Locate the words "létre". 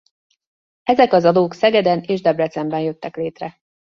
3.15-3.59